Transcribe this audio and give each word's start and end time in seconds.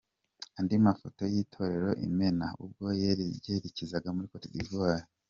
Andi 0.57 0.75
mafoto 0.87 1.21
y'Itorero 1.33 1.91
Imena 2.07 2.45
ubwo 2.63 2.85
ryerekezaga 3.41 4.07
muri 4.15 4.27
Côte 4.31 4.47
d'Ivoire. 4.55 5.05